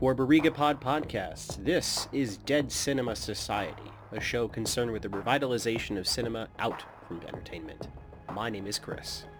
[0.00, 5.98] For Bariga Pod Podcasts, this is Dead Cinema Society, a show concerned with the revitalization
[5.98, 7.88] of cinema out from entertainment.
[8.32, 9.24] My name is Chris.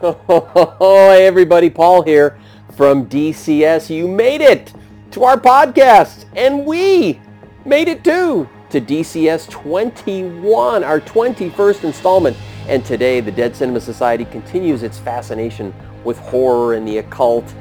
[0.00, 2.38] Hey everybody, Paul here
[2.76, 3.90] from DCS.
[3.90, 4.72] You made it
[5.10, 7.20] to our podcast, and we
[7.64, 12.36] made it too to DCS 21, our 21st installment.
[12.68, 15.74] And today, the Dead Cinema Society continues its fascination
[16.04, 17.52] with horror and the occult,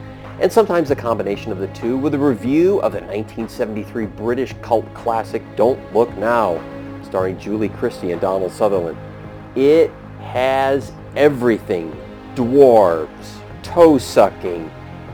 [0.41, 4.91] and sometimes a combination of the two, with a review of the 1973 British cult
[4.95, 6.59] classic Don't Look Now,
[7.03, 8.97] starring Julie Christie and Donald Sutherland.
[9.55, 11.95] It has everything
[12.33, 14.71] dwarves, toe-sucking,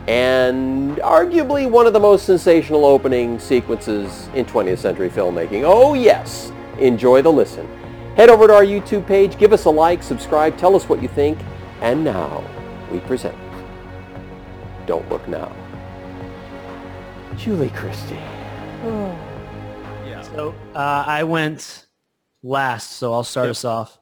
[0.08, 5.63] and arguably one of the most sensational opening sequences in 20th century filmmaking.
[5.66, 7.68] Oh yes, enjoy the listen.
[8.16, 11.09] Head over to our YouTube page, give us a like, subscribe, tell us what you
[11.09, 11.38] think,
[11.82, 12.41] and now
[12.90, 13.35] we present
[14.88, 15.52] Don't Look Now.
[17.36, 18.16] Julie Christie.
[20.05, 20.21] Yeah.
[20.21, 21.85] So uh, I went
[22.41, 23.52] last, so I'll start Yep.
[23.52, 23.99] us off.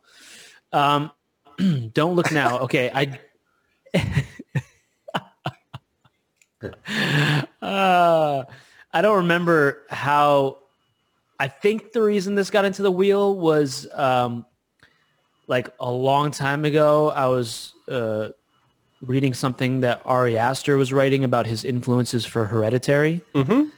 [0.72, 1.12] Um,
[1.94, 2.60] don't look now.
[2.60, 3.20] Okay, I.
[7.62, 8.44] uh,
[8.94, 10.60] I don't remember how.
[11.40, 14.46] I think the reason this got into the wheel was um,
[15.48, 17.10] like a long time ago.
[17.10, 18.30] I was uh,
[19.06, 23.22] reading something that Ari Aster was writing about his influences for Hereditary.
[23.34, 23.70] Mm-hmm.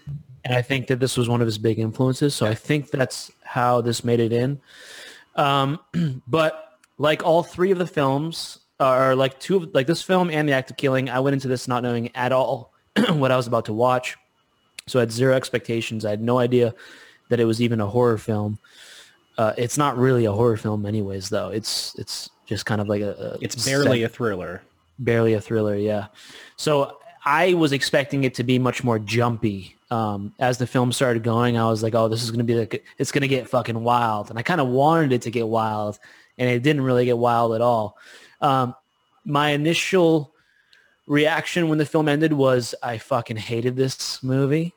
[0.45, 2.33] And I think that this was one of his big influences.
[2.33, 4.61] So I think that's how this made it in.
[5.35, 5.79] Um,
[6.27, 10.47] but like all three of the films, or like two of like this film and
[10.47, 12.73] The Act of Killing, I went into this not knowing at all
[13.09, 14.17] what I was about to watch.
[14.87, 16.05] So I had zero expectations.
[16.05, 16.73] I had no idea
[17.29, 18.57] that it was even a horror film.
[19.37, 21.29] Uh, it's not really a horror film, anyways.
[21.29, 24.63] Though it's it's just kind of like a, a It's barely a thriller.
[24.99, 26.07] Barely a thriller yeah.
[26.55, 29.73] So i was expecting it to be much more jumpy.
[29.89, 32.55] Um, as the film started going i was like oh this is going to be
[32.55, 34.29] like it's going to get fucking wild.
[34.29, 35.99] And i kind of wanted it to get wild
[36.37, 37.97] and it didn't really get wild at all.
[38.41, 38.75] Um,
[39.25, 40.33] my initial
[41.07, 44.73] reaction when the film ended was i fucking hated this movie.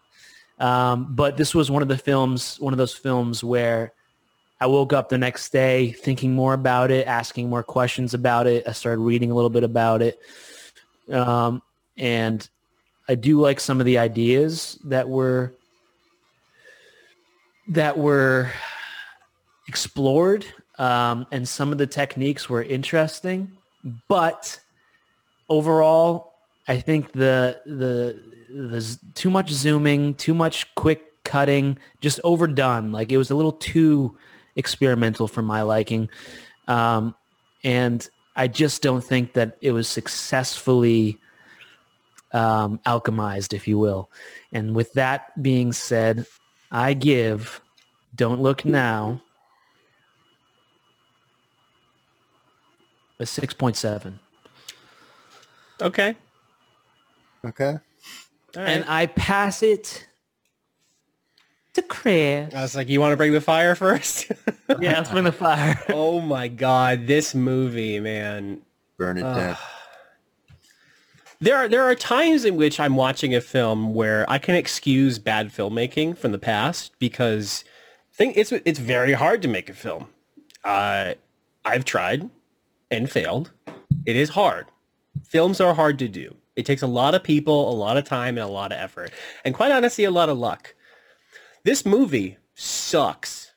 [0.58, 3.92] Um, but this was one of the films one of those films where
[4.60, 8.68] I woke up the next day thinking more about it, asking more questions about it.
[8.68, 10.20] I started reading a little bit about it.
[11.10, 11.62] Um,
[11.96, 12.46] and
[13.08, 15.54] I do like some of the ideas that were
[17.68, 18.50] that were
[19.68, 20.44] explored
[20.80, 23.52] um, and some of the techniques were interesting,
[24.08, 24.58] but
[25.50, 26.32] overall,
[26.68, 32.92] I think the the the too much zooming, too much quick cutting, just overdone.
[32.92, 34.16] Like it was a little too
[34.60, 36.08] experimental for my liking.
[36.68, 37.16] Um,
[37.64, 41.18] and I just don't think that it was successfully
[42.32, 44.08] um, alchemized, if you will.
[44.52, 46.26] And with that being said,
[46.70, 47.60] I give
[48.14, 49.20] Don't Look Now
[53.18, 54.14] a 6.7.
[55.82, 56.16] Okay.
[57.44, 57.78] Okay.
[58.56, 58.84] All And.
[58.88, 60.06] I pass it
[61.74, 62.54] to Chris.
[62.54, 64.30] I was like, you want to bring the fire first?
[64.80, 65.80] yeah, let's bring the fire.
[65.88, 68.62] oh my god, this movie, man.
[68.96, 69.36] Burn it Ugh.
[69.36, 69.56] down.
[71.42, 75.18] There are there are times in which I'm watching a film where I can excuse
[75.18, 77.64] bad filmmaking from the past because
[78.12, 80.08] thing it's it's very hard to make a film.
[80.64, 81.14] Uh,
[81.64, 82.28] I've tried
[82.90, 83.52] and failed.
[84.04, 84.66] It is hard.
[85.24, 86.36] Films are hard to do.
[86.56, 89.10] It takes a lot of people, a lot of time, and a lot of effort,
[89.44, 90.74] and quite honestly, a lot of luck.
[91.64, 93.52] This movie sucks.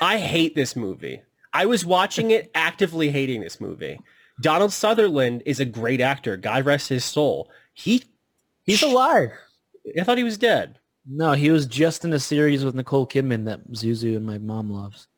[0.00, 1.22] I hate this movie.
[1.52, 3.98] I was watching it actively hating this movie.
[4.40, 6.36] Donald Sutherland is a great actor.
[6.36, 7.50] God rest his soul.
[7.74, 8.04] He,
[8.64, 9.30] He's alive.
[9.98, 10.78] I thought he was dead.
[11.10, 14.70] No, he was just in a series with Nicole Kidman that Zuzu and my mom
[14.70, 15.08] loves.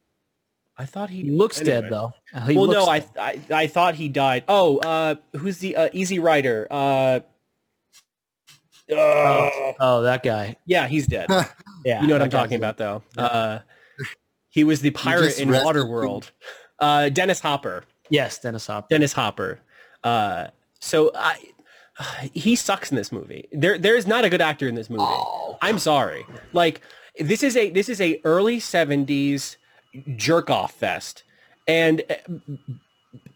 [0.79, 1.81] I thought he, He looks anyway.
[1.83, 2.13] dead though.
[2.47, 3.05] He well, no, I.
[3.19, 4.45] I I thought he died.
[4.49, 6.67] Oh, uh, who's the uh, Easy Rider?
[6.71, 7.21] Uh,
[8.93, 10.57] uh, Oh, that guy.
[10.67, 11.29] yeah, he's dead.
[11.83, 12.71] Yeah, you know what I'm talking dead.
[12.71, 13.03] about, though.
[13.23, 13.61] Uh,
[14.51, 16.31] he was the pirate in rested- Waterworld.
[16.79, 17.85] Uh, Dennis Hopper.
[18.11, 18.87] Yes, Dennis Hopper.
[18.91, 19.61] Dennis Hopper.
[20.05, 20.49] Uh,
[20.79, 21.39] so I,
[22.35, 23.49] he sucks in this movie.
[23.51, 25.05] There, there is not a good actor in this movie.
[25.63, 26.27] I'm sorry.
[26.53, 26.83] Like
[27.19, 29.57] this is a this is a early '70s
[30.17, 31.23] jerk off fest,
[31.67, 32.15] and uh,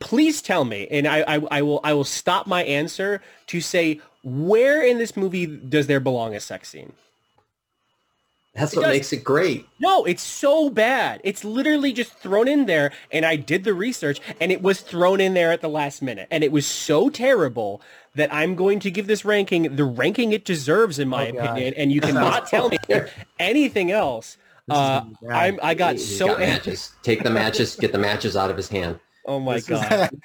[0.01, 4.01] please tell me, and I, I, I will I will stop my answer to say
[4.25, 6.93] where in this movie does there belong a sex scene?
[8.55, 8.93] That's It what does.
[8.93, 9.67] makes it great.
[9.81, 11.21] No, it's so bad.
[11.25, 15.21] It's literally just thrown in there, and I did the research, and it was thrown
[15.21, 17.83] in there at the last minute, and it was so terrible
[18.15, 21.45] that I'm going to give this ranking the ranking it deserves, in my Oh, God.
[21.51, 21.75] opinion.
[21.77, 22.79] And you cannot tell me
[23.41, 24.37] anything else.
[24.71, 25.33] Uh, gonna be bad.
[25.37, 26.39] I'm, I got He's so got.
[27.03, 27.75] Take the matches.
[27.75, 29.01] Get the matches out of his hand.
[29.27, 30.11] Oh my This is- god!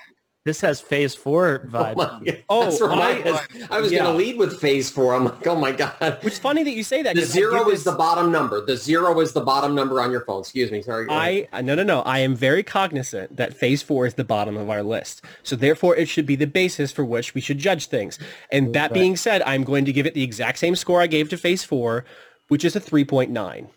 [0.49, 1.95] This has Phase four oh vibes.
[1.95, 3.99] my Oh, That's where I- I was yeah.
[3.99, 5.13] going to lead with phase four.
[5.13, 6.17] I'm like, oh my god.
[6.23, 7.13] Which is funny that you say that.
[7.13, 8.65] The 'cause I zero give is the bottom number.
[8.65, 10.39] The zero is the bottom number on your phone.
[10.39, 10.81] Excuse me.
[10.81, 11.05] Sorry.
[11.07, 12.01] I no no no.
[12.01, 15.23] I am very cognizant that phase four is the bottom of our list.
[15.43, 18.17] So therefore it should be the basis for which we should judge things.
[18.51, 21.29] And that being said, I'm going to give it the exact same score I gave
[21.29, 22.05] to phase four,
[22.47, 23.67] which is a 3.9,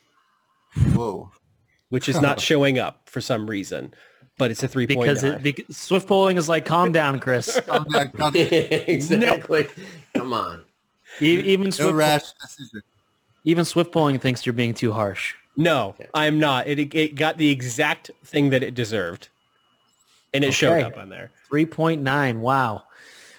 [0.94, 1.30] Whoa.
[1.90, 3.92] which is not showing up for some reason.
[4.38, 4.88] But it's a 3.9.
[4.88, 7.60] because it, because swift polling is like, calm down, Chris.
[7.66, 8.46] Calm down, calm down.
[8.50, 9.68] exactly.
[10.14, 10.62] Come on.
[11.20, 12.82] Even No swift, rash decision.
[13.44, 15.34] even swift polling thinks you're being too harsh.
[15.56, 16.66] no, I'm not.
[16.66, 19.28] It, it got the exact thing that it deserved.
[20.32, 21.30] And it showed up on there.
[21.48, 22.40] Three point nine.
[22.40, 22.84] Wow.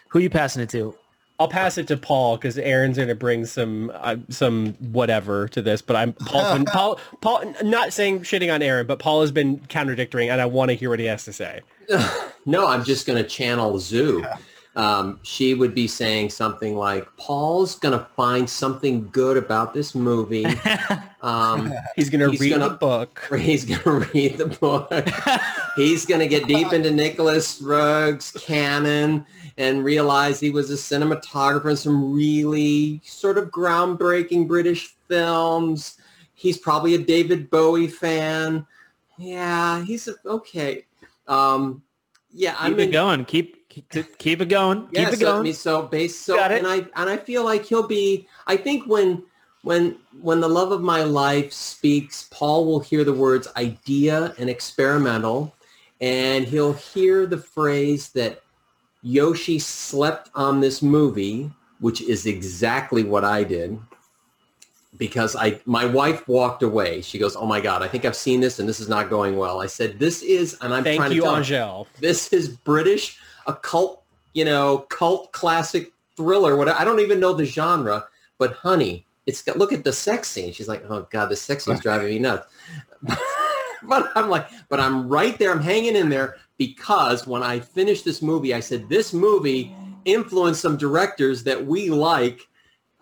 [0.10, 0.96] Who are you passing it to?
[1.40, 5.62] I'll pass it to Paul because Aaron's going to bring some uh, some whatever to
[5.62, 5.82] this.
[5.82, 6.54] But I'm Paul.
[6.56, 7.00] been, Paul.
[7.22, 7.54] Paul.
[7.64, 10.90] Not saying shitting on Aaron, but Paul has been contradicting, and I want to hear
[10.90, 11.62] what he has to say.
[12.46, 14.26] No, I'm just going to channel Zoo.
[14.76, 19.96] Um, she would be saying something like, Paul's going to find something good about this
[19.96, 20.46] movie.
[21.24, 23.30] Um, He's going to read gonna- the book.
[23.40, 24.92] he's going to read the book.
[25.78, 29.26] he's going to get deep into Nicholas Roeg's canon
[29.58, 35.98] and realized he was a cinematographer in some really sort of groundbreaking British films.
[36.34, 38.66] He's probably a David Bowie fan.
[39.18, 40.86] Yeah, he's a, okay.
[41.28, 41.84] Um,
[42.32, 43.26] yeah, I Keep mean, it going.
[43.26, 44.88] Keep keep, keep it going.
[44.92, 45.44] yeah, keep it so, I going.
[45.44, 49.24] mean, so based so and I and I feel like he'll be I think when
[49.62, 54.50] when when the love of my life speaks, Paul will hear the words idea and
[54.50, 55.56] experimental
[56.02, 58.43] and he'll hear the phrase that
[59.04, 63.78] Yoshi slept on this movie, which is exactly what I did.
[64.98, 67.02] Because I my wife walked away.
[67.02, 69.36] She goes, "Oh my god, I think I've seen this and this is not going
[69.38, 71.88] well." I said, "This is," and I'm trying Thank to you, tell Angel.
[72.00, 73.18] this is British,
[73.48, 74.04] occult,
[74.34, 76.56] you know, cult classic thriller.
[76.56, 78.06] What I don't even know the genre,
[78.38, 80.54] but honey, it's got look at the sex scene.
[80.54, 82.48] She's like, oh god, the sex scene's driving me nuts.
[83.84, 85.52] but I'm like, but I'm right there.
[85.52, 90.62] I'm hanging in there because when I finished this movie, I said this movie influenced
[90.62, 92.48] some directors that we like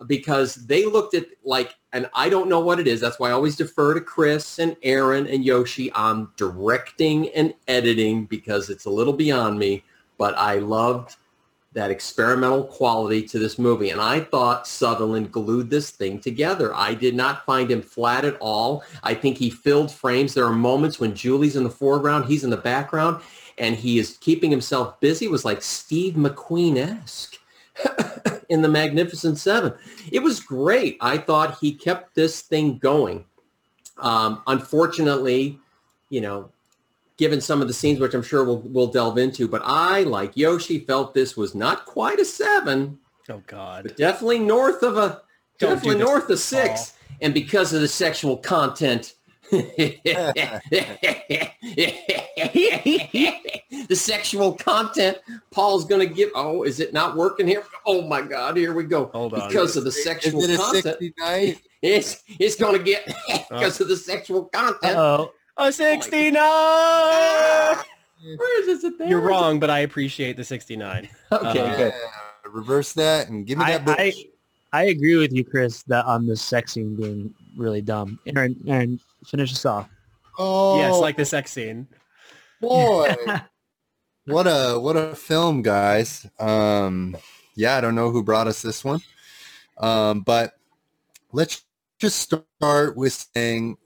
[0.07, 3.00] because they looked at like, and I don't know what it is.
[3.00, 8.25] That's why I always defer to Chris and Aaron and Yoshi on directing and editing
[8.25, 9.83] because it's a little beyond me.
[10.18, 11.18] But I loved
[11.73, 13.91] that experimental quality to this movie.
[13.91, 16.75] And I thought Sutherland glued this thing together.
[16.75, 18.83] I did not find him flat at all.
[19.03, 20.33] I think he filled frames.
[20.33, 23.21] There are moments when Julie's in the foreground, he's in the background,
[23.57, 25.25] and he is keeping himself busy.
[25.25, 27.38] It was like Steve McQueen-esque
[28.50, 29.74] in the Magnificent Seven.
[30.12, 30.97] It was great.
[31.00, 33.24] I thought he kept this thing going.
[33.97, 35.57] Um, unfortunately,
[36.09, 36.50] you know,
[37.17, 40.35] given some of the scenes, which I'm sure we'll, we'll delve into, but I, like
[40.35, 42.99] Yoshi, felt this was not quite a seven,
[43.29, 43.83] Oh God.
[43.83, 45.21] but definitely north of a,
[45.59, 46.93] Don't definitely do north of six.
[47.21, 49.13] And because of the sexual content,
[49.51, 49.99] the
[53.91, 55.17] sexual content,
[55.51, 56.29] Paul's going to give.
[56.33, 57.63] Oh, is it not working here?
[57.85, 58.55] Oh my God!
[58.55, 59.07] Here we go.
[59.07, 59.49] Hold on.
[59.49, 61.57] Because of the sexual it a content, 69?
[61.81, 63.39] it's it's going to get uh.
[63.50, 64.97] because of the sexual content.
[64.97, 66.34] Oh, A 69.
[68.38, 68.98] Where is it?
[68.98, 69.08] There?
[69.08, 71.10] You're wrong, but I appreciate the 69.
[71.31, 71.93] Okay, Uh, good.
[72.51, 73.96] Reverse that and give me I, that book.
[74.00, 74.13] I
[74.74, 78.20] I agree with you, Chris, that on the sex scene being really dumb.
[78.27, 79.89] Aaron, Aaron, finish us off.
[80.38, 81.88] oh, Yes, like the sex scene.
[82.62, 83.13] boy.
[84.25, 86.25] what a what a film, guys.
[86.39, 87.15] Um,
[87.55, 89.01] yeah, I don't know who brought us this one,
[89.77, 90.53] um, but
[91.31, 91.63] let's
[92.00, 93.77] just start with saying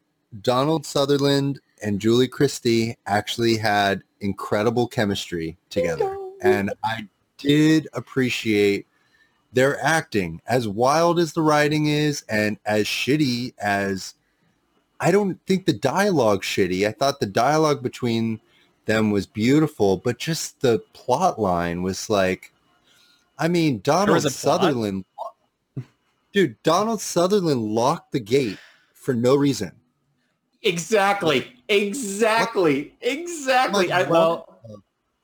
[0.42, 8.88] Donald Sutherland and Julie Christie actually had incredible chemistry together, and I did appreciate
[9.54, 10.42] their acting.
[10.48, 14.16] As wild as the writing is, and as shitty as
[15.00, 16.88] I don't think the dialogue shitty.
[16.88, 18.40] I thought the dialogue between
[18.86, 22.54] them was beautiful, but just the plot line was like,
[23.38, 24.22] I mean, Donald?
[24.32, 25.06] Sutherland,
[26.32, 28.58] dude, Donald Sutherland locked the gate
[28.94, 29.72] for no reason.
[30.66, 31.54] Exactly.
[31.70, 32.94] Exactly.
[33.02, 33.92] Exactly.
[33.92, 34.60] I, Well,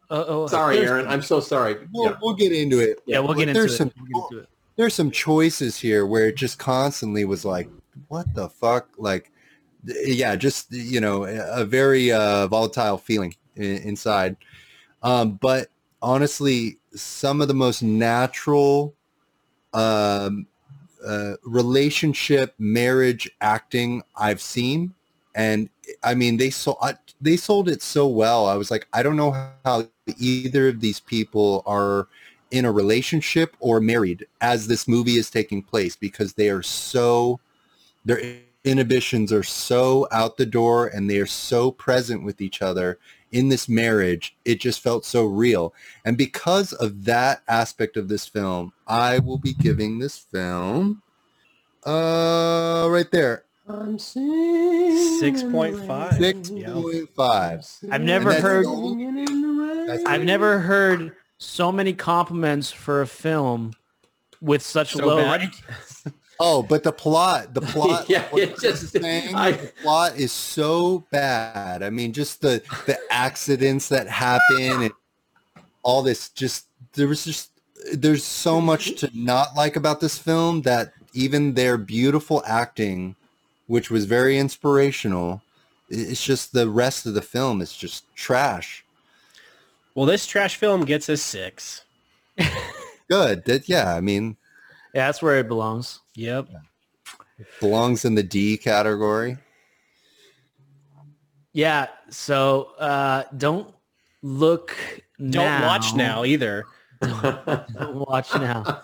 [0.10, 1.08] uh, oh, sorry, Aaron.
[1.08, 1.78] I'm so sorry.
[1.92, 2.18] We'll, Yeah.
[2.22, 3.00] we'll get into it.
[3.06, 3.78] Yeah, we'll get into there's it.
[3.78, 4.50] some- We'll get into it.
[4.78, 7.70] There's some choices here where it just constantly was like,
[8.08, 8.88] what the fuck?
[8.98, 9.32] Like,
[9.86, 14.38] yeah, just you know, a very uh, volatile feeling inside.
[15.04, 15.68] Um, but
[16.02, 18.96] honestly, some of the most natural
[19.74, 20.48] um,
[21.06, 24.94] uh, relationship, marriage acting I've seen,
[25.36, 25.70] and
[26.04, 26.78] I mean they sold
[27.20, 28.48] they sold it so well.
[28.48, 29.32] I was like, I don't know
[29.64, 32.08] how either of these people are
[32.52, 37.40] in a relationship or married as this movie is taking place because they are so
[38.04, 38.22] their
[38.64, 43.00] inhibitions are so out the door and they are so present with each other
[43.32, 45.74] in this marriage it just felt so real
[46.06, 51.02] and because of that aspect of this film i will be giving this film
[51.86, 56.14] uh right there I'm six point five.
[56.14, 57.66] Six point five.
[57.92, 58.66] I've never heard.
[60.08, 63.74] I've never heard so many compliments for a film
[64.42, 65.42] with such So low bad.
[65.42, 65.62] ratings.
[66.44, 71.06] Oh, but the plot, the plot, Yeah, it just- saying, I- the plot is so
[71.12, 71.84] bad.
[71.84, 74.92] I mean, just the the accidents that happen and
[75.84, 76.30] all this.
[76.30, 77.52] Just there was just
[77.94, 83.16] there's so much to not like about this film that even their beautiful acting,
[83.72, 85.42] which was very inspirational,
[85.88, 88.84] it's just the rest of the film is just trash.
[89.96, 91.86] Well, this trash film gets a six.
[93.10, 93.96] Good, that yeah.
[93.96, 94.36] I mean,
[94.94, 96.02] Yeah, that's where it belongs.
[96.16, 96.50] Yep.
[97.62, 99.38] belongs in the D category.
[101.54, 101.88] Yeah.
[102.10, 103.74] So uh, don't
[104.22, 104.76] look.
[105.18, 106.66] Don't watch now either.
[107.02, 108.82] Don't watch now.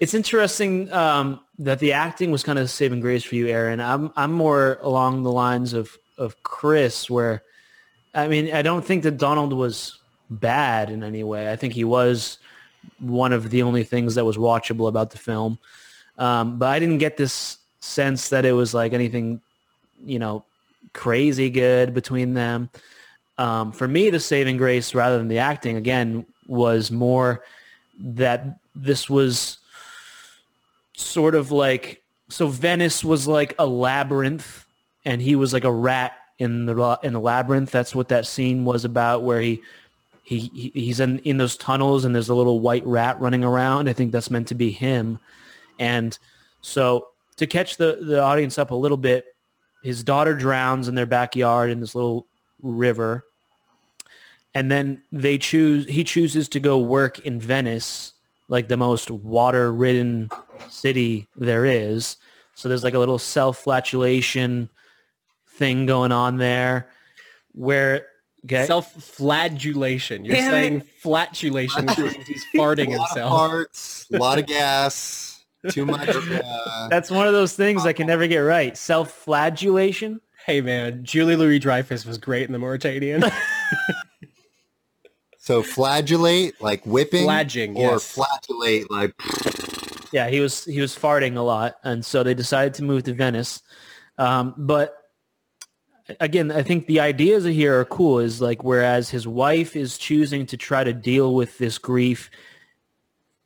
[0.00, 3.80] It's interesting um, that the acting was kind of saving grace for you, Aaron.
[3.80, 7.42] I'm I'm more along the lines of of Chris, where
[8.14, 9.98] I mean, I don't think that Donald was
[10.30, 11.52] bad in any way.
[11.52, 12.38] I think he was
[12.98, 15.58] one of the only things that was watchable about the film.
[16.16, 19.40] Um, but I didn't get this sense that it was like anything,
[20.04, 20.44] you know,
[20.94, 22.70] crazy good between them.
[23.38, 27.44] Um, for me, the saving grace rather than the acting again was more
[27.98, 29.58] that this was
[31.00, 34.64] sort of like so Venice was like a labyrinth
[35.04, 37.70] and he was like a rat in the in the labyrinth.
[37.70, 39.62] That's what that scene was about where he
[40.22, 43.88] he he- he's in in those tunnels and there's a little white rat running around.
[43.88, 45.18] I think that's meant to be him.
[45.78, 46.16] And
[46.60, 49.24] so to catch the the audience up a little bit,
[49.82, 52.26] his daughter drowns in their backyard in this little
[52.62, 53.24] river.
[54.54, 58.12] And then they choose he chooses to go work in Venice,
[58.50, 60.28] like the most water-ridden
[60.68, 62.16] city there is.
[62.54, 64.68] So there's like a little self-flatulation
[65.54, 66.90] thing going on there
[67.52, 68.06] where
[68.44, 70.24] okay, Self-flagellation.
[70.24, 73.30] You're Damn saying flatulation, means he's farting a lot of himself.
[73.30, 76.08] parts, a lot of gas, too much.
[76.08, 78.76] Uh, that's one of those things I can never get right.
[78.76, 80.20] Self-flagellation.
[80.44, 83.22] Hey man, Julie Louis Dreyfus was great in the Mauritanian.
[85.50, 88.12] so flagellate, like whipping, Flagging, or yes.
[88.12, 89.12] flatulate, like
[90.12, 93.14] Yeah, he was he was farting a lot, and so they decided to move to
[93.14, 93.60] Venice.
[94.16, 94.94] Um, but
[96.20, 98.20] again, I think the ideas here are cool.
[98.20, 102.30] Is like whereas his wife is choosing to try to deal with this grief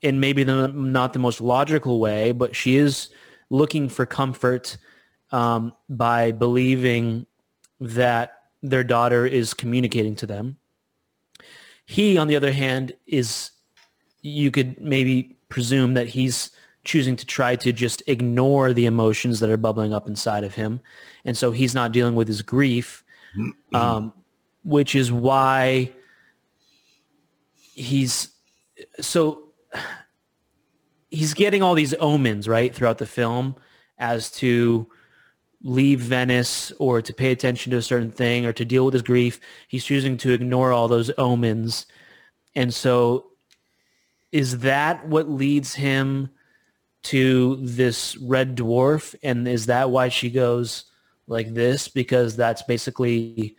[0.03, 3.09] in maybe the not the most logical way, but she is
[3.49, 4.77] looking for comfort
[5.33, 7.25] um, by believing
[7.81, 10.59] that their daughter is communicating to them.
[11.87, 13.51] He, on the other hand, is
[14.23, 16.51] you could maybe presume that he's
[16.85, 20.81] choosing to try to just ignore the emotions that are bubbling up inside of him.
[21.25, 23.05] And so he's not dealing with his grief,
[23.73, 24.13] um,
[24.65, 25.93] which is why
[27.75, 28.29] he's
[29.01, 29.49] so
[31.11, 33.57] he's getting all these omens right throughout the film
[33.99, 34.89] as to
[35.65, 39.03] leave Venice or to pay attention to a certain thing or to deal with his
[39.03, 39.41] grief.
[39.67, 41.87] He's choosing to ignore all those omens.
[42.55, 43.31] And so
[44.31, 46.29] is that what leads him
[47.05, 49.15] to this red dwarf?
[49.23, 50.85] And is that why she goes
[51.27, 51.89] like this?
[51.89, 53.57] Because that's basically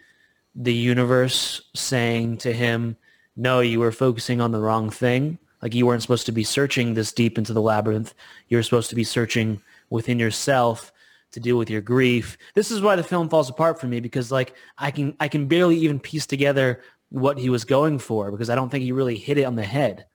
[0.54, 2.98] the universe saying to him,
[3.36, 5.40] no, you were focusing on the wrong thing.
[5.62, 8.14] Like you weren't supposed to be searching this deep into the labyrinth.
[8.48, 10.92] You were supposed to be searching within yourself
[11.36, 12.38] to deal with your grief.
[12.56, 15.48] This is why the film falls apart for me because like I can I can
[15.48, 19.16] barely even piece together what he was going for because I don't think he really
[19.16, 20.06] hit it on the head.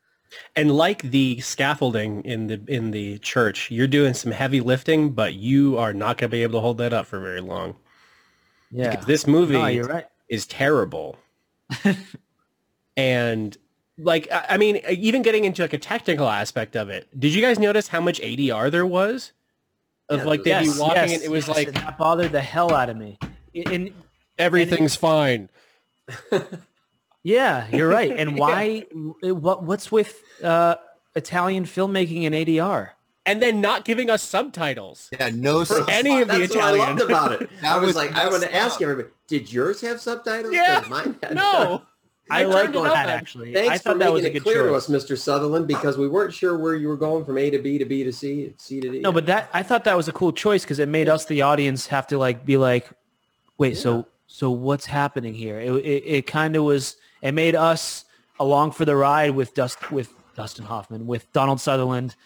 [0.57, 5.35] and like the scaffolding in the in the church, you're doing some heavy lifting, but
[5.35, 7.77] you are not going to be able to hold that up for very long.
[8.71, 8.91] Yeah.
[8.91, 10.07] Because this movie No, you're right.
[10.29, 11.17] is terrible.
[12.97, 13.57] and
[13.99, 17.43] like I I mean, even getting into like a technical aspect of it, did you
[17.43, 19.33] guys notice how much ADR there was?
[20.11, 21.97] Of Yeah, like the- they'd Yes, be walking yes, and it was yes, like that
[21.99, 23.19] bothered the hell out of me.
[23.67, 23.93] And
[24.39, 25.49] everything's fine.
[27.23, 28.13] yeah, you're right.
[28.17, 28.87] And why?
[29.23, 29.63] What?
[29.63, 30.77] What's with uh,
[31.15, 32.91] Italian filmmaking and ADR?
[33.27, 35.09] And then not giving us subtitles.
[35.13, 35.61] Yeah, no.
[35.65, 37.51] For subs- any of the That's what I loved about it.
[37.63, 40.55] I was, was like, I want to ask everybody, did yours have subtitles?
[40.55, 40.81] Yeah.
[40.81, 41.83] 'Cause Mine had No.
[42.31, 43.53] I, I like that up actually.
[43.53, 45.19] Thanks I thought for that making was a it good clear to us, Mr.
[45.19, 48.05] Sutherland, because we weren't sure where you were going from A to B to B
[48.05, 49.01] to C, C to D.
[49.01, 51.43] No, but that I thought that was a cool choice because it made us, the
[51.43, 52.89] audience, have to like be like,
[53.59, 55.61] wait, so so what's happening here?
[55.61, 56.97] It it, it kind of was.
[57.23, 58.07] It made us
[58.39, 62.17] along for the ride with Dust with Dustin Hoffman with Donald Sutherland,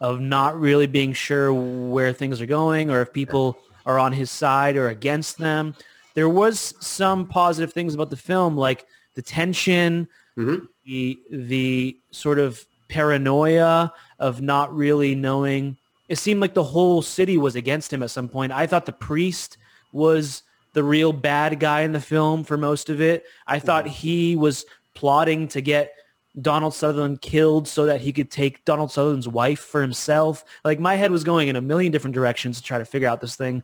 [0.00, 4.30] of not really being sure where things are going or if people are on his
[4.30, 5.74] side or against them.
[6.14, 10.06] There was some positive things about the film, like the tension,
[10.38, 10.68] Mhm.
[10.84, 15.76] the the sort of paranoia of not really knowing.
[16.08, 18.52] It seemed like the whole city was against him at some point.
[18.52, 19.56] I thought the priest
[19.92, 20.42] was
[20.74, 23.24] the real bad guy in the film for most of it.
[23.46, 25.92] I thought he was plotting to get
[26.40, 30.44] Donald Sutherland killed so that he could take Donald Sutherland's wife for himself.
[30.64, 33.20] Like my head was going in a million different directions to try to figure out
[33.22, 33.62] this thing.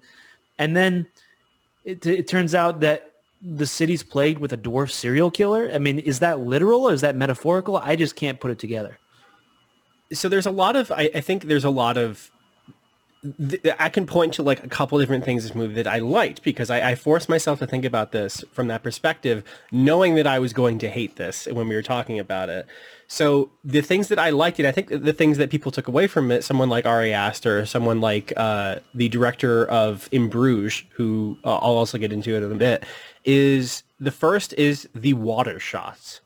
[0.59, 1.07] And then
[1.85, 3.12] it, it turns out that
[3.45, 5.71] the city's plagued with a dwarf serial killer.
[5.73, 7.77] I mean, is that literal or is that metaphorical?
[7.77, 8.99] I just can't put it together.
[10.13, 12.31] so there's a lot of I, I think there's a lot of
[13.23, 16.43] th- I can point to like a couple different things this movie that I liked
[16.43, 20.39] because I, I forced myself to think about this from that perspective, knowing that I
[20.39, 22.67] was going to hate this when we were talking about it.
[23.13, 26.07] So the things that I liked it, I think the things that people took away
[26.07, 31.37] from it, someone like Ari Aster, someone like uh, the director of In Bruges, who
[31.45, 32.87] uh, I'll also get into it in a bit,
[33.27, 36.22] is the first is the water shots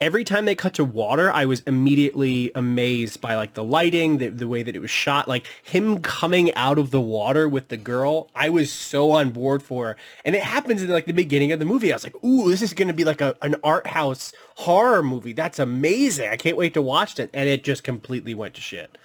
[0.00, 4.28] every time they cut to water, I was immediately amazed by like the lighting, the,
[4.28, 7.76] the way that it was shot, like him coming out of the water with the
[7.76, 8.30] girl.
[8.34, 11.64] I was so on board for, and it happens in like the beginning of the
[11.64, 11.92] movie.
[11.92, 15.02] I was like, "Ooh, this is going to be like a an art house horror
[15.02, 15.32] movie.
[15.32, 16.28] That's amazing!
[16.28, 18.98] I can't wait to watch it." And it just completely went to shit.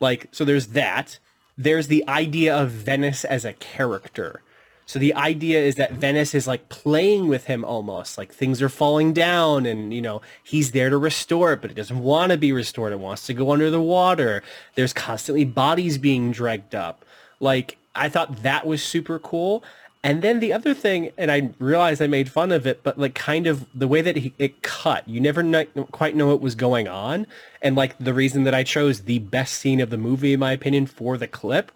[0.00, 1.18] Like, so there's that.
[1.56, 4.42] There's the idea of Venice as a character.
[4.86, 8.68] So the idea is that Venice is like playing with him almost, like things are
[8.68, 12.38] falling down and, you know, he's there to restore it, but it doesn't want to
[12.38, 12.92] be restored.
[12.92, 14.42] It wants to go under the water.
[14.74, 17.04] There's constantly bodies being dragged up.
[17.40, 19.62] Like, I thought that was super cool.
[20.04, 23.14] And then the other thing, and I realized I made fun of it, but like
[23.14, 26.88] kind of the way that he, it cut, you never quite know what was going
[26.88, 27.26] on.
[27.60, 30.50] And like the reason that I chose the best scene of the movie, in my
[30.52, 31.70] opinion, for the clip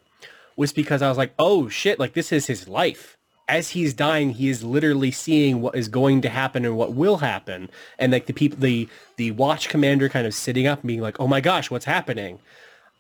[0.57, 3.17] was because I was like, oh shit, like this is his life.
[3.49, 7.19] As he's dying, he is literally seeing what is going to happen and what will
[7.19, 7.71] happen.
[7.99, 11.21] And like the people, the, the watch commander kind of sitting up and being like,
[11.21, 12.41] oh my gosh, what's happening?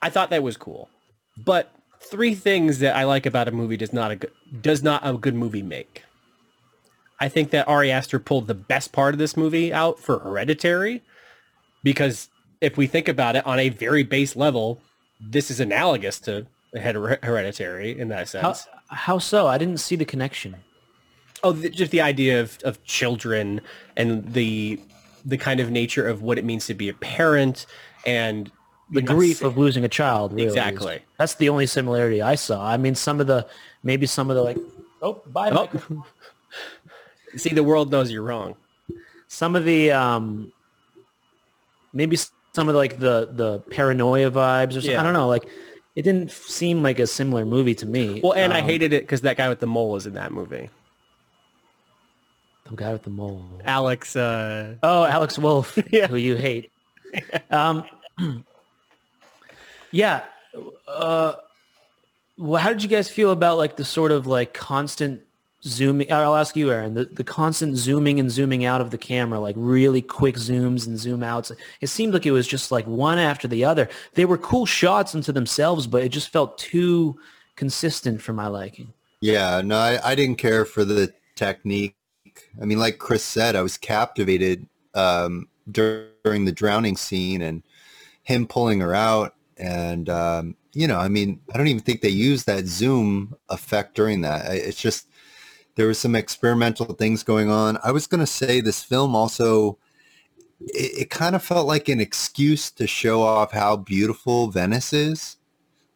[0.02, 0.88] I thought that was cool.
[1.36, 5.04] But three things that I like about a movie does not a good, does not
[5.04, 6.04] a good movie make.
[7.18, 11.02] I think that Ari Aster pulled the best part of this movie out for Hereditary
[11.82, 12.28] because
[12.60, 14.80] if we think about it on a very base level,
[15.20, 18.66] this is analogous to Her- Hereditary in that sense.
[18.88, 19.46] how so?
[19.46, 20.56] I didn't see the connection.
[21.42, 23.60] Oh, th- just the idea of, of children
[23.96, 24.80] and the
[25.24, 27.66] the kind of nature of what it means to be a parent
[28.06, 28.50] and
[28.92, 30.32] The grief of losing a child.
[30.32, 31.00] Really Exactly.
[31.18, 32.64] That's the only similarity I saw.
[32.64, 33.46] I mean, some of the
[33.82, 34.58] maybe some of the like
[35.02, 35.68] oh bye Oh.
[37.36, 38.54] See, the world knows you're wrong.
[39.28, 40.52] some of the um
[41.92, 44.92] maybe some of the, like the the paranoia vibes or something.
[44.92, 45.00] Yeah.
[45.00, 45.28] I don't know.
[45.28, 45.46] Like
[45.96, 48.20] it didn't seem like a similar movie to me.
[48.22, 50.30] Well, and I Um, hated it because that guy with the mole was in that
[50.30, 50.70] movie.
[52.70, 53.42] the guy with the mole.
[53.64, 56.06] Alex, uh, Oh, Alex Wolff, Yeah.
[56.08, 56.70] who you hate.
[57.50, 57.84] Um,
[59.90, 60.24] yeah.
[60.86, 61.34] Uh,
[62.38, 65.22] well, how did you guys feel about like the sort of like constant
[65.66, 66.10] zooming?
[66.12, 66.94] I'll ask you, Aaron.
[66.94, 70.98] The, the constant zooming and zooming out of the camera, like really quick zooms and
[70.98, 71.52] zoom outs.
[71.80, 73.88] It seemed like it was just like one after the other.
[74.14, 77.18] They were cool shots unto themselves, but it just felt too
[77.56, 78.92] consistent for my liking.
[79.20, 81.96] Yeah, no, I, I didn't care for the technique.
[82.60, 87.62] I mean, like Chris said, I was captivated um, dur- during the drowning scene and
[88.22, 89.34] him pulling her out.
[89.56, 93.94] And, um, you know, I mean, I don't even think they used that zoom effect
[93.94, 94.52] during that.
[94.52, 95.08] It's just,
[95.76, 97.78] there was some experimental things going on.
[97.84, 99.78] I was going to say this film also,
[100.60, 105.36] it, it kind of felt like an excuse to show off how beautiful Venice is.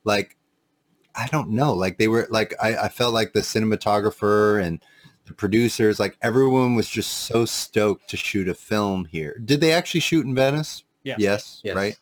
[0.04, 0.36] Like,
[1.14, 1.74] I don't know.
[1.74, 4.80] Like they were like I, I felt like the cinematographer and
[5.26, 9.40] the producers, like everyone was just so stoked to shoot a film here.
[9.44, 10.84] Did they actually shoot in Venice?
[11.04, 11.16] Yeah.
[11.18, 11.74] Yes, Yes.
[11.76, 11.96] right.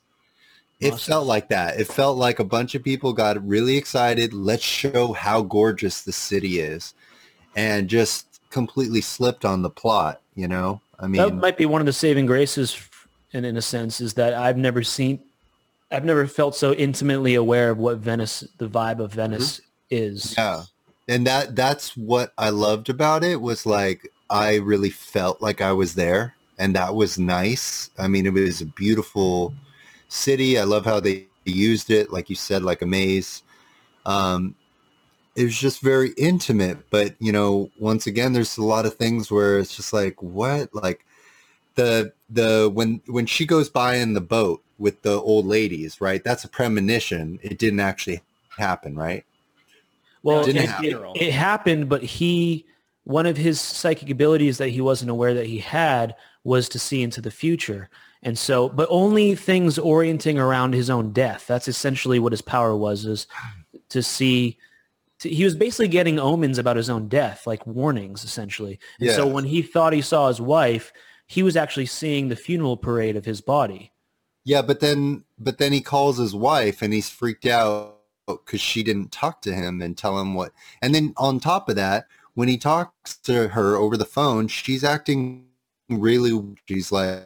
[0.80, 1.12] It Awesome.
[1.12, 1.80] felt like that.
[1.80, 4.32] It felt like a bunch of people got really excited.
[4.32, 6.94] Let's show how gorgeous the city is,
[7.58, 10.22] and just completely slipped on the plot.
[10.36, 12.80] You know, I mean, that might be one of the saving graces,
[13.32, 15.20] in in a sense, is that I've never seen,
[15.90, 20.34] I've never felt so intimately aware of what Venice, the vibe of Venice is.
[20.38, 20.62] yeah,
[21.08, 25.72] and that that's what I loved about it was like I really felt like I
[25.72, 27.90] was there, and that was nice.
[27.98, 29.52] I mean, it was a beautiful
[30.06, 30.56] city.
[30.56, 33.42] I love how they used it, like you said, like a maze.
[34.06, 34.54] Um,
[35.38, 39.30] it was just very intimate, but you know, once again, there's a lot of things
[39.30, 41.04] where it's just like, what, like
[41.76, 46.24] the the when when she goes by in the boat with the old ladies, right?
[46.24, 47.38] That's a premonition.
[47.40, 48.20] It didn't actually
[48.58, 49.24] happen, right?
[50.24, 51.12] Well, it Didn't it, happen.
[51.14, 52.66] it, it happened, but he,
[53.04, 57.00] one of his psychic abilities that he wasn't aware that he had was to see
[57.00, 57.90] into the future.
[58.24, 61.46] And so, but only things orienting around his own death.
[61.46, 63.28] That's essentially what his power was, is
[63.90, 64.58] to see.
[65.20, 68.78] He was basically getting omens about his own death, like warnings, essentially.
[69.00, 70.92] And so when he thought he saw his wife,
[71.26, 73.92] he was actually seeing the funeral parade of his body.
[74.44, 78.82] Yeah, but then but then he calls his wife and he's freaked out because she
[78.82, 80.52] didn't talk to him and tell him what.
[80.80, 84.84] And then on top of that, when he talks to her over the phone, she's
[84.84, 85.46] acting
[85.88, 86.56] really.
[86.66, 87.24] She's like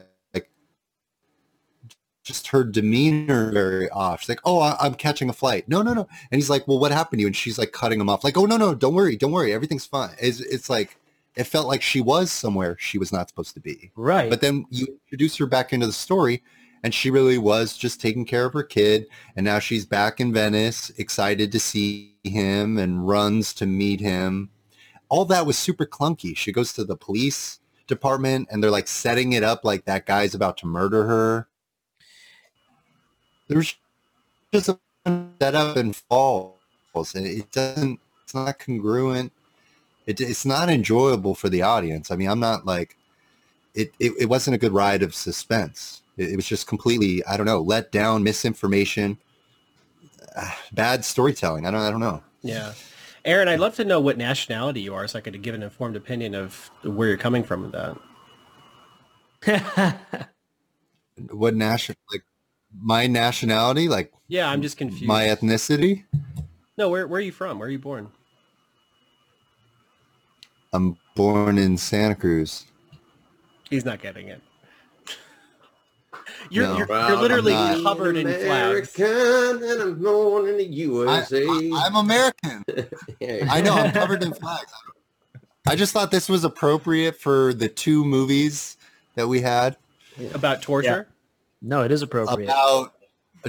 [2.23, 4.21] just her demeanor very off.
[4.21, 6.07] She's like, "Oh, I, I'm catching a flight." No, no, no.
[6.31, 8.37] And he's like, "Well, what happened to you?" And she's like cutting him off, like,
[8.37, 10.97] "Oh, no, no, don't worry, don't worry, everything's fine." It's, it's like
[11.35, 13.91] it felt like she was somewhere she was not supposed to be.
[13.95, 14.29] Right.
[14.29, 16.43] But then you introduce her back into the story,
[16.83, 19.07] and she really was just taking care of her kid.
[19.35, 24.49] And now she's back in Venice, excited to see him and runs to meet him.
[25.09, 26.35] All that was super clunky.
[26.35, 30.33] She goes to the police department and they're like setting it up like that guy's
[30.33, 31.47] about to murder her.
[33.47, 33.75] There's
[34.53, 34.79] just a
[35.41, 36.55] set up and falls.
[37.15, 39.31] And it doesn't, it's not congruent.
[40.05, 42.11] It, it's not enjoyable for the audience.
[42.11, 42.97] I mean, I'm not like,
[43.73, 46.01] it, it, it wasn't a good ride of suspense.
[46.17, 49.17] It, it was just completely, I don't know, let down, misinformation,
[50.37, 51.65] ah, bad storytelling.
[51.65, 52.21] I don't, I don't know.
[52.41, 52.73] Yeah.
[53.25, 55.95] Aaron, I'd love to know what nationality you are so I could give an informed
[55.95, 57.71] opinion of where you're coming from with
[59.45, 59.99] that.
[61.29, 62.23] What nation, like
[62.81, 65.05] my nationality, like Yeah, I'm just confused.
[65.07, 66.03] my ethnicity.
[66.77, 67.59] no, where, where are you from?
[67.59, 68.09] Where are you born?
[70.73, 72.65] I'm born in Santa Cruz.
[73.69, 74.41] He's not getting it.
[76.49, 76.77] You're, No.
[76.77, 78.97] you're, Well, you're literally I'm covered in flags.
[78.99, 81.45] American and I'm born in the I, USA.
[81.47, 82.63] I, am American.
[83.49, 84.71] I know I'm covered in flags.
[85.67, 88.77] I just thought this was appropriate for the two movies
[89.15, 89.77] that we had
[90.33, 91.07] About torture?
[91.63, 92.45] No, it is appropriate.
[92.45, 92.93] about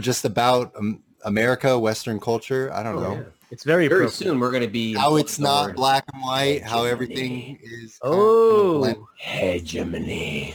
[0.00, 2.72] just about um, America, Western culture.
[2.72, 3.22] I don't Oh, know yeah.
[3.50, 5.76] it's very Very soon we're going to be how it's not Lord.
[5.76, 7.98] black and white, how everything is.
[8.02, 8.18] kind of.
[8.20, 10.54] Oh, hegemony.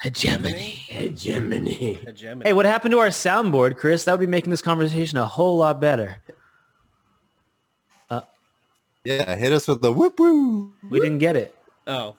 [0.00, 0.70] hegemony.
[0.88, 1.94] Hegemony.
[2.04, 2.42] Hegemony.
[2.44, 4.04] Hey, what happened to our soundboard, Chris?
[4.04, 6.18] That would be making this conversation a whole lot better.
[9.04, 10.72] Yeah, hit us with the whoop whoop.
[10.90, 11.54] We didn't get it.
[11.86, 12.16] Oh.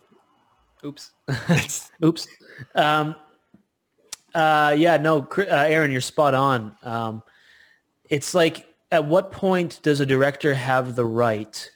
[0.85, 1.11] Oops.
[2.03, 2.27] Oops.
[2.75, 3.13] Um,
[4.33, 6.75] uh, yeah, no, uh, Aaron, you're spot on.
[6.83, 7.23] Um,
[8.09, 11.69] it's like, at what point does a director have the right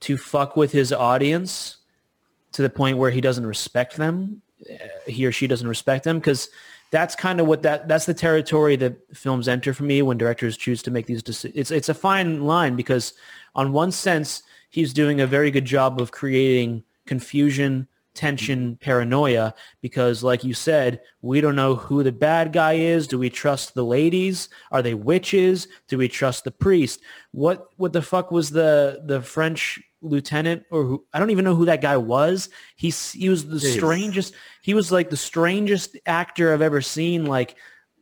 [0.00, 1.76] to fuck with his audience
[2.52, 4.42] to the point where he doesn't respect them?
[4.68, 4.74] Uh,
[5.06, 6.48] he or she doesn't respect them because
[6.90, 10.56] that's kind of what that that's the territory that films enter for me when directors
[10.56, 11.58] choose to make these decisions.
[11.58, 13.12] It's it's a fine line because
[13.54, 17.86] on one sense he's doing a very good job of creating confusion,
[18.18, 23.06] tension, paranoia because like you said, we don't know who the bad guy is.
[23.06, 24.48] Do we trust the ladies?
[24.72, 25.68] Are they witches?
[25.86, 27.00] Do we trust the priest?
[27.30, 31.54] What what the fuck was the the French lieutenant or who I don't even know
[31.54, 32.48] who that guy was.
[32.76, 33.76] He's he was the Jeez.
[33.76, 37.24] strangest he was like the strangest actor I've ever seen.
[37.26, 37.54] Like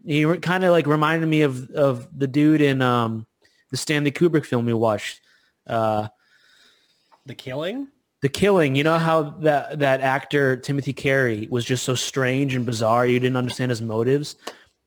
[0.05, 3.26] he kind of like reminded me of of the dude in um
[3.70, 5.20] the Stanley Kubrick film we watched.
[5.66, 6.09] Uh
[7.26, 7.88] The killing?
[8.22, 12.64] The killing, you know how that that actor Timothy Carey was just so strange and
[12.64, 13.07] bizarre.
[13.07, 14.37] You didn't understand his motives.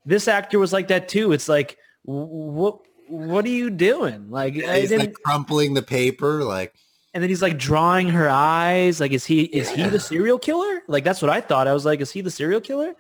[0.06, 1.32] This actor was like that too.
[1.32, 4.30] It's like, what what are you doing?
[4.30, 6.74] Like, I He's like crumpling the paper, like
[7.14, 9.00] and then he's like drawing her eyes.
[9.00, 10.82] Like, is he is he the serial killer?
[10.88, 11.68] Like, that's what I thought.
[11.68, 12.94] I was like, is he the serial killer?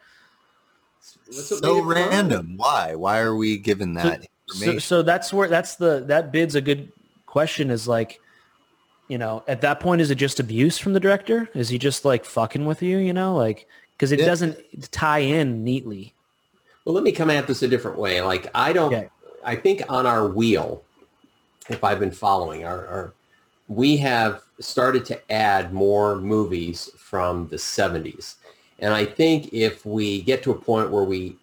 [1.28, 2.10] That's so made it fun.
[2.10, 2.54] random.
[2.58, 2.96] Why?
[2.96, 4.80] Why are we given that So, information?
[4.82, 6.92] so that's where that's the that bid's a good
[7.26, 7.70] question.
[7.70, 8.20] Is like,
[9.10, 11.50] you know, at that point, is it just abuse from the director?
[11.54, 13.00] Is he just like fucking with you?
[13.00, 13.68] You know, like
[13.98, 14.28] because it Yeah.
[14.28, 16.14] doesn't tie in neatly.
[16.86, 18.22] Well, let me come at this a different way.
[18.22, 18.94] Like I don't.
[18.94, 19.10] Okay.
[19.44, 20.84] I think on our wheel,
[21.70, 23.14] if I've been following, our, our
[23.68, 28.36] we have started to add more movies from the 70s.
[28.80, 31.36] And I think if we get to a point where we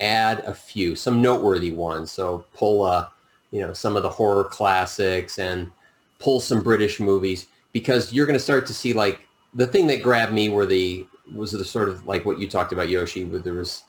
[0.00, 3.08] add a few, some noteworthy ones, so pull uh,
[3.50, 5.70] you know, some of the horror classics and
[6.18, 9.20] pull some British movies, because you're going to start to see like
[9.54, 12.72] the thing that grabbed me were the was the sort of like what you talked
[12.72, 13.84] about, Yoshi, where there was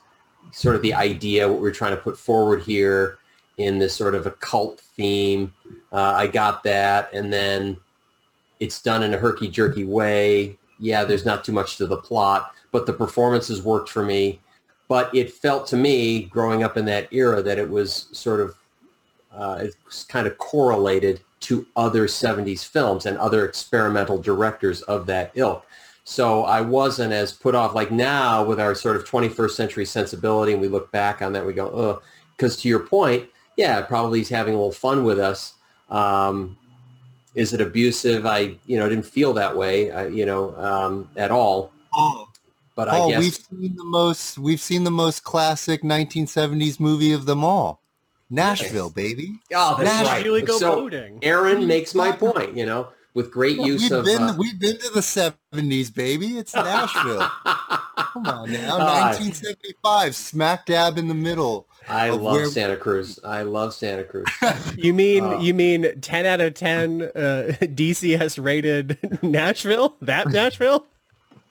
[0.52, 3.18] sort of the idea what we're trying to put forward here
[3.58, 5.52] in this sort of a cult theme.
[5.92, 7.76] Uh, I got that, and then
[8.58, 10.58] it's done in a herky jerky way.
[10.78, 14.40] Yeah, there's not too much to the plot, but the performances worked for me.
[14.88, 18.56] But it felt to me, growing up in that era, that it was sort of
[19.32, 25.32] uh, it's kind of correlated to other 70s films and other experimental directors of that
[25.34, 25.64] ilk.
[26.04, 30.52] So I wasn't as put off like now with our sort of 21st century sensibility
[30.52, 32.02] and we look back on that, we go, oh,
[32.36, 35.54] because to your point, yeah, probably he's having a little fun with us.
[35.90, 36.56] Um,
[37.34, 38.26] is it abusive?
[38.26, 41.72] I, you know, didn't feel that way, I, you know, um, at all.
[41.94, 42.28] Oh,
[42.74, 47.12] But I oh guess we've seen the most we've seen the most classic 1970s movie
[47.12, 47.82] of them all.
[48.30, 49.40] Nashville, baby.
[49.54, 50.44] Oh, that's Nash- right.
[50.46, 51.18] Go so boating.
[51.22, 54.04] Aaron makes my point, you know, with great Well, use we've of.
[54.04, 56.38] been uh, we've been to the 70s, baby.
[56.38, 57.18] It's Nashville.
[57.96, 59.10] Come on now, Ah.
[59.10, 61.66] 1975, smack dab in the middle.
[61.88, 63.18] I love where- Santa Cruz.
[63.24, 64.26] I love Santa Cruz.
[64.76, 67.08] You mean Uh, you mean ten out of ten uh,
[67.60, 69.96] DCS rated Nashville?
[70.02, 70.86] That Nashville?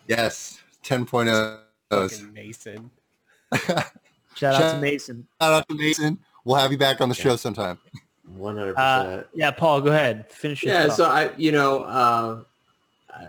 [0.08, 1.60] Yes, 10.0.
[1.89, 2.89] Fucking Mason.
[4.36, 5.28] Shout out to Mason.
[5.42, 6.20] Shout out to Mason.
[6.45, 7.78] We'll have you back on the show sometime.
[8.38, 9.28] One hundred Uh, percent.
[9.34, 10.30] yeah, Paul, go ahead.
[10.32, 10.88] Finish your Yeah.
[10.88, 10.97] thought.
[10.97, 12.41] So I, you know, uh,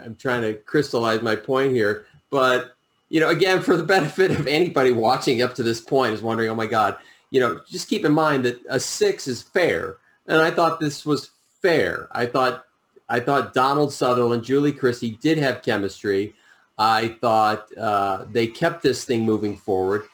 [0.04, 2.74] I'm trying to crystallize my point here, but
[3.08, 6.48] you know, again, for the benefit of anybody watching up to this point is wondering,
[6.50, 6.96] oh my God,
[7.30, 9.96] you know, just keep in mind that a six is fair,
[10.26, 11.30] and I thought this was
[11.62, 12.08] fair.
[12.12, 12.64] I thought,
[13.08, 16.34] I thought Donald Sutherland, Julie Christie did have chemistry.
[16.78, 20.04] I thought uh, they kept this thing moving forward.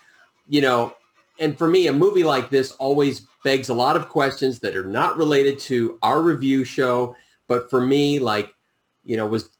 [0.49, 0.95] You know,
[1.39, 4.85] and for me, a movie like this always begs a lot of questions that are
[4.85, 7.15] not related to our review show.
[7.49, 8.53] But for me, like,
[9.05, 9.51] you know, was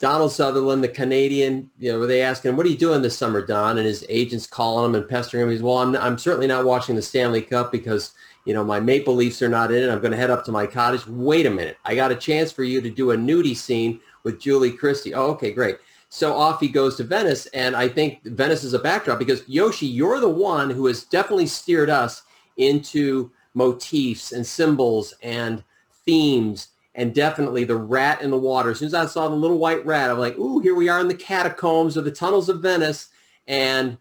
[0.00, 3.16] Donald Sutherland, the Canadian, you know, were they asking him, what are you doing this
[3.16, 3.78] summer, Don?
[3.78, 5.50] And his agents calling him and pestering him.
[5.50, 8.12] He's, well, I'm, I'm certainly not watching the Stanley Cup because,
[8.44, 9.90] you know, my Maple Leafs are not in it.
[9.90, 11.06] I'm going to head up to my cottage.
[11.06, 11.76] Wait a minute.
[11.84, 15.14] I got a chance for you to do a nudie scene with Julie Christie.
[15.14, 15.78] Oh, okay, great.
[16.10, 19.86] So off he goes to Venice, and I think Venice is a backdrop because Yoshi,
[19.86, 22.22] you're the one who has definitely steered us
[22.56, 25.62] into motifs and symbols and
[26.06, 28.70] themes, and definitely the rat in the water.
[28.70, 31.00] As soon as I saw the little white rat, I'm like, ooh, here we are
[31.00, 33.08] in the catacombs or the tunnels of Venice,
[33.46, 33.98] and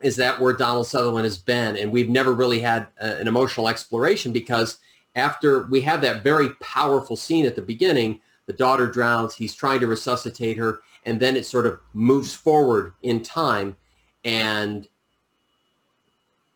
[0.00, 1.76] is that where Donald Sutherland has been?
[1.76, 4.78] And we've never really had a, an emotional exploration because
[5.14, 9.80] after we have that very powerful scene at the beginning, the daughter drowns, he's trying
[9.80, 13.76] to resuscitate her, and then it sort of moves forward in time
[14.24, 14.88] and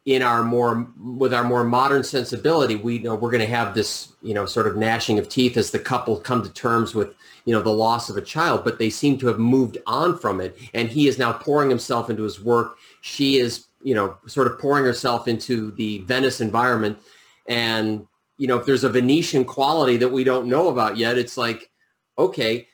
[0.07, 4.13] in our more with our more modern sensibility we know we're going to have this
[4.23, 7.55] you know sort of gnashing of teeth as the couple come to terms with you
[7.55, 10.57] know the loss of a child but they seem to have moved on from it.
[10.75, 12.77] And he is now pouring himself into his work.
[13.01, 16.99] She is you know sort of pouring herself into the venice environment.
[17.47, 18.07] And
[18.39, 21.71] you know if there's a venetian quality that we don't know about yet it's like
[22.19, 22.67] okay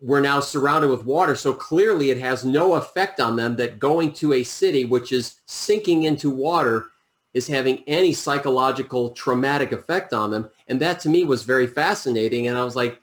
[0.00, 1.34] we're now surrounded with water.
[1.34, 5.40] So clearly it has no effect on them that going to a city which is
[5.46, 6.86] sinking into water
[7.32, 10.50] is having any psychological traumatic effect on them.
[10.68, 12.46] And that to me was very fascinating.
[12.46, 13.00] And I was like,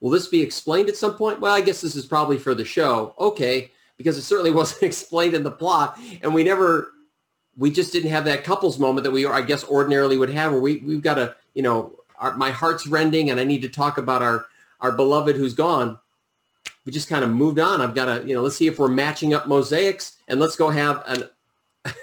[0.00, 1.40] will this be explained at some point?
[1.40, 3.14] Well, I guess this is probably for the show.
[3.18, 3.70] Okay.
[3.96, 5.98] Because it certainly wasn't explained in the plot.
[6.22, 6.92] And we never,
[7.56, 10.60] we just didn't have that couples moment that we, I guess, ordinarily would have where
[10.60, 13.98] we, we've got to, you know, our, my heart's rending and I need to talk
[13.98, 14.46] about our,
[14.80, 15.98] our beloved who's gone
[16.84, 17.80] we just kind of moved on.
[17.80, 20.68] I've got to, you know, let's see if we're matching up mosaics and let's go
[20.70, 21.24] have an,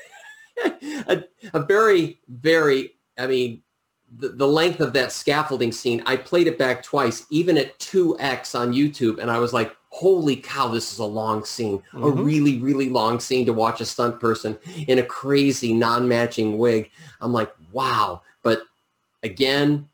[1.08, 3.62] a, a very, very, I mean,
[4.18, 8.60] the, the length of that scaffolding scene, I played it back twice, even at 2X
[8.60, 9.20] on YouTube.
[9.20, 12.26] And I was like, holy cow, this is a long scene, a Mhm.
[12.26, 16.90] really, really long scene to watch a stunt person in a crazy non-matching wig.
[17.22, 18.22] I'm like, wow.
[18.44, 18.64] But
[19.24, 19.88] again,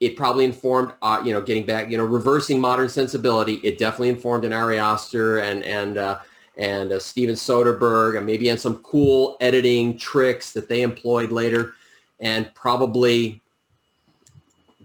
[0.00, 3.54] it probably informed, uh, you know, getting back, you know, reversing modern sensibility.
[3.56, 6.18] It definitely informed an Ari Aster and and uh,
[6.56, 11.74] and uh, Steven Soderbergh, and maybe on some cool editing tricks that they employed later,
[12.20, 13.40] and probably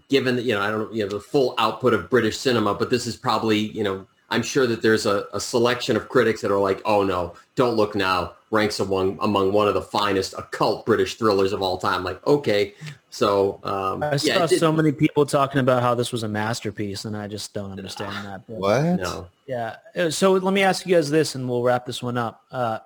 [0.08, 3.06] given you know I don't you know the full output of British cinema, but this
[3.06, 6.58] is probably you know I'm sure that there's a, a selection of critics that are
[6.58, 11.14] like, oh no, don't look now ranks among among one of the finest occult British
[11.16, 12.02] thrillers of all time.
[12.02, 12.74] Like, okay,
[13.10, 16.28] so um, I yeah, saw did- so many people talking about how this was a
[16.28, 18.42] masterpiece, and I just don't understand that.
[18.48, 18.82] But- What?
[19.00, 19.28] no.
[19.46, 19.76] Yeah.
[19.96, 22.42] Uh, So let me ask you guys this, and we'll wrap this one up.
[22.50, 22.78] Uh,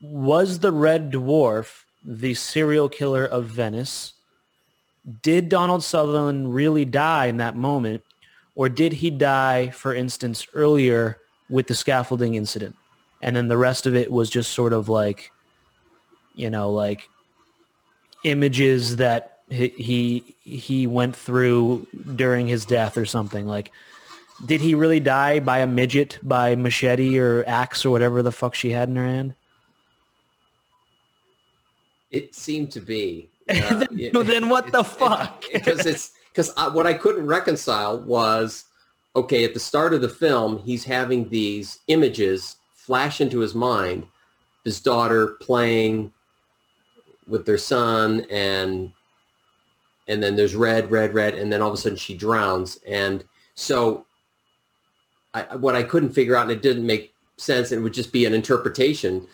[0.00, 4.14] was the Red Dwarf the serial killer of Venice?
[5.22, 8.02] Did Donald Sutherland really die in that moment,
[8.56, 12.74] or did he die, for instance, earlier with the scaffolding incident,
[13.22, 15.30] and then the rest of it was just sort of like,
[16.34, 17.08] you know, like
[18.24, 23.70] images that he he, went through during his death or something like
[24.44, 28.54] did he really die by a midget by machete or axe or whatever the fuck
[28.54, 29.34] she had in her hand?
[32.10, 33.30] It seemed to be.
[33.48, 35.44] uh, then, then what the fuck?
[35.52, 38.64] because it's because what I couldn't reconcile was
[39.16, 44.06] okay at the start of the film he's having these images flash into his mind
[44.64, 46.12] his daughter playing
[47.26, 48.92] with their son and
[50.08, 52.78] and then there's red red red and then all of a sudden she drowns.
[52.86, 54.04] And so
[55.34, 58.24] I, what I couldn't figure out and it didn't make sense it would just be
[58.24, 59.26] an interpretation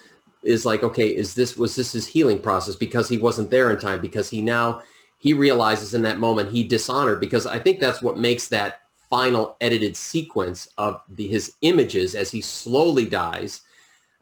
[0.43, 2.77] is like okay is this was this his healing process?
[2.77, 4.83] Because he wasn't there in time because he now
[5.23, 9.57] he realizes in that moment he dishonored because I think that's what makes that final
[9.61, 13.61] edited sequence of the, his images as he slowly dies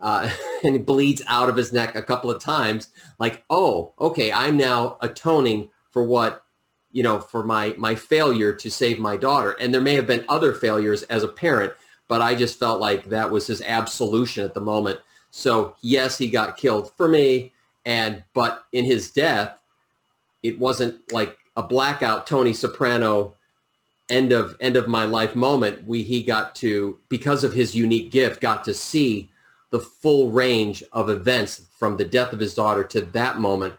[0.00, 0.30] uh,
[0.64, 4.56] and he bleeds out of his neck a couple of times like oh okay i'm
[4.56, 6.44] now atoning for what
[6.92, 9.52] you know for my my failure to save my daughter.
[9.60, 11.72] And there may have been other failures as a parent
[12.08, 15.00] but i just felt like that was his absolution at the moment.
[15.30, 17.52] So yes he got killed for me
[17.86, 19.59] and but in his death
[20.42, 23.34] it wasn't like a blackout Tony Soprano
[24.08, 25.86] end of end of my life moment.
[25.86, 29.30] We he got to because of his unique gift got to see
[29.70, 33.74] the full range of events from the death of his daughter to that moment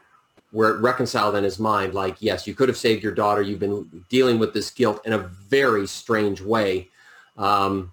[0.52, 3.60] where it reconciled in his mind like yes you could have saved your daughter you've
[3.60, 6.88] been dealing with this guilt in a very strange way
[7.38, 7.92] um,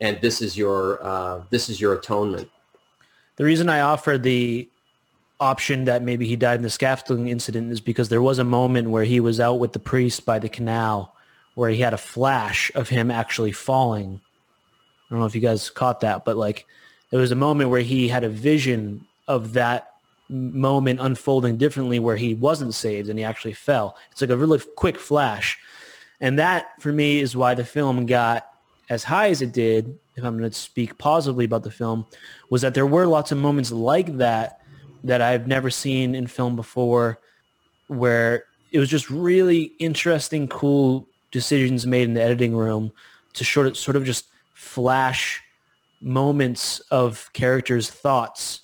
[0.00, 2.48] and this is your uh, this is your atonement
[3.36, 4.68] The reason I offered the
[5.40, 8.90] option that maybe he died in the scaffolding incident is because there was a moment
[8.90, 11.14] where he was out with the priest by the canal
[11.54, 14.20] where he had a flash of him actually falling.
[14.20, 16.66] I don't know if you guys caught that, but like
[17.10, 19.92] there was a moment where he had a vision of that
[20.28, 23.96] moment unfolding differently where he wasn't saved and he actually fell.
[24.10, 25.58] It's like a really quick flash.
[26.20, 28.48] And that for me is why the film got
[28.88, 32.06] as high as it did, if I'm going to speak positively about the film,
[32.50, 34.60] was that there were lots of moments like that
[35.04, 37.20] that I've never seen in film before
[37.86, 42.90] where it was just really interesting, cool decisions made in the editing room
[43.34, 45.42] to sort of, sort of just flash
[46.00, 48.62] moments of characters' thoughts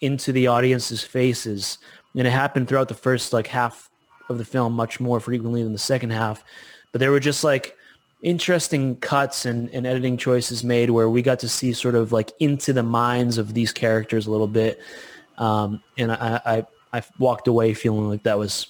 [0.00, 1.78] into the audience's faces.
[2.14, 3.90] And it happened throughout the first like half
[4.28, 6.44] of the film much more frequently than the second half.
[6.92, 7.76] But there were just like
[8.22, 12.32] interesting cuts and, and editing choices made where we got to see sort of like
[12.38, 14.80] into the minds of these characters a little bit.
[15.38, 18.66] Um, and I, I, I walked away feeling like that was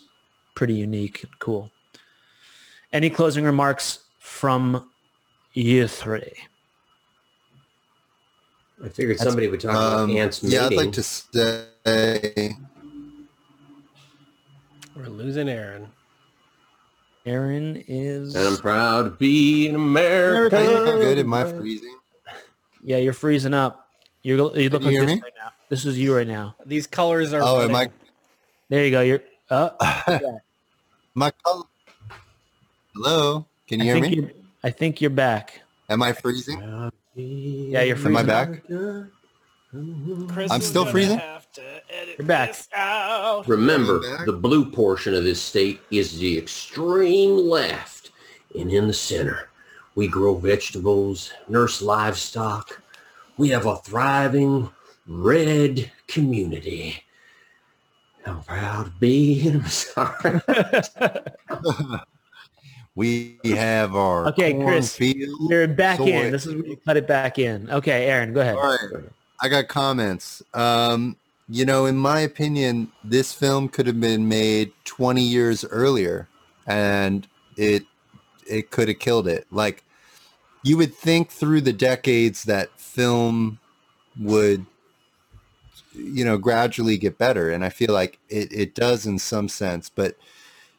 [0.55, 1.71] pretty unique and cool.
[2.93, 4.89] Any closing remarks from
[5.55, 6.33] you three?
[8.85, 12.57] I figured somebody would talk about Um, ants yeah, I'd like to say
[14.97, 15.89] We're losing Aaron.
[17.25, 20.59] Aaron is And I'm proud to be an American.
[20.59, 21.19] Am I good?
[21.21, 21.97] Am I freezing?
[22.83, 23.89] yeah, you're freezing up.
[24.23, 25.23] You're you look you like hear this me?
[25.23, 25.53] right now.
[25.73, 26.55] This is you right now.
[26.67, 27.41] These colors are.
[27.43, 27.89] Oh, am funny.
[27.89, 27.91] I?
[28.69, 29.01] There you go.
[29.01, 29.71] You're uh,
[31.15, 31.65] My color.
[32.95, 34.23] Hello, can you I hear think me?
[34.23, 34.31] you're
[34.63, 35.63] I think you're back.
[35.89, 36.61] Am I freezing?
[37.15, 38.11] Yeah, you're freezing.
[38.11, 38.63] Am I back?
[40.29, 41.19] Chris I'm still freezing?
[41.19, 42.55] have to edit You're back.
[43.47, 44.27] Remember, back?
[44.27, 48.11] the blue portion of this state is the extreme left.
[48.55, 49.49] And in the center,
[49.95, 52.83] we grow vegetables, nurse livestock.
[53.39, 54.69] We have a thriving
[55.07, 57.03] red community.
[58.27, 59.49] I'm proud to be.
[59.49, 60.41] I'm sorry.
[62.95, 65.51] we have our Okay, Chris, cornfield.
[65.51, 66.07] You're back soy.
[66.07, 66.33] in.
[66.33, 67.69] This is where you cut it back in.
[67.71, 68.57] Okay, Aaron, go ahead.
[68.57, 69.05] All right,
[69.41, 70.43] I got comments.
[70.55, 71.17] Um,
[71.49, 76.29] you know, in my opinion, this film could have been made 20 years earlier,
[76.67, 77.27] and
[77.57, 77.85] it
[78.49, 79.47] it could have killed it.
[79.51, 79.85] Like
[80.63, 83.59] you would think through the decades that film
[84.19, 84.65] would
[85.95, 89.89] you know gradually get better and i feel like it, it does in some sense
[89.89, 90.17] but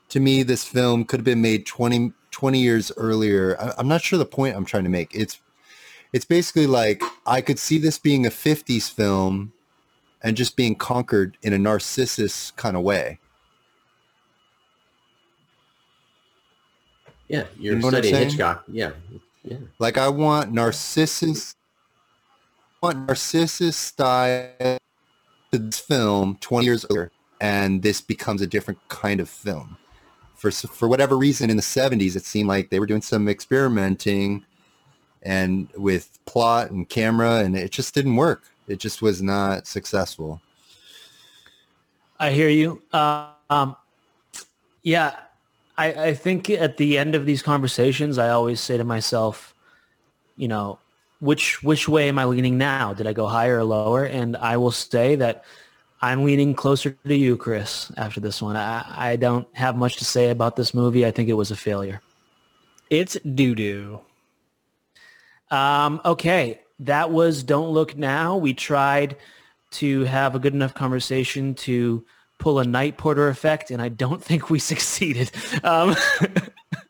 [0.10, 4.02] to me this film could have been made 20, 20 years earlier I, i'm not
[4.02, 5.40] sure the point i'm trying to make it's
[6.14, 9.52] it's basically like I could see this being a 50s film
[10.22, 13.20] and just being conquered in a narcissus kind of way.
[17.28, 18.16] Yeah, you're You know studying?
[18.16, 18.64] Hitchcock.
[18.68, 18.92] Yeah,
[19.44, 19.58] yeah.
[19.80, 21.56] Like I want narcissus
[22.82, 24.78] I want narcissus style
[25.58, 29.78] this film 20 years later and this becomes a different kind of film.
[30.36, 34.46] For for whatever reason in the 70s it seemed like they were doing some experimenting
[35.22, 38.44] and with plot and camera and it just didn't work.
[38.68, 40.42] It just was not successful.
[42.20, 42.82] I hear you.
[42.92, 43.76] Uh, um,
[44.82, 45.16] yeah,
[45.78, 49.54] I, I think at the end of these conversations, I always say to myself,
[50.38, 50.80] you know,
[51.24, 52.94] which which way am I leaning now?
[52.94, 54.04] Did I go higher or lower?
[54.04, 55.46] And I will say that
[56.02, 57.90] I'm leaning closer to you, Chris.
[57.96, 61.06] After this one, I, I don't have much to say about this movie.
[61.06, 62.02] I think it was a failure.
[62.90, 64.02] It's doo doo.
[65.50, 68.36] Um, okay, that was Don't Look Now.
[68.36, 69.16] We tried
[69.72, 72.06] to have a good enough conversation to
[72.38, 75.32] pull a night porter effect, and I don't think we succeeded.
[75.64, 75.96] Um,